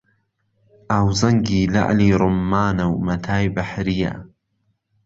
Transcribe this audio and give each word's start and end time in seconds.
ئاوزهنگی 0.91 1.61
لهعلى 1.73 2.09
ڕوممانه 2.21 2.85
و 2.91 2.95
مهتای 3.07 3.45
بهحرييه 3.55 4.13